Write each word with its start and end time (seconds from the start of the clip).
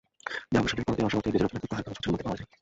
দেহাবসানের 0.51 0.85
পর 0.87 0.97
এই 0.99 1.07
অসমাপ্ত 1.07 1.27
ইংরেজী 1.27 1.43
রচনাটি 1.45 1.69
তাঁহার 1.69 1.83
কাগজপত্রের 1.85 2.11
মধ্যে 2.13 2.25
পাওয়া 2.27 2.39
যায়। 2.39 2.49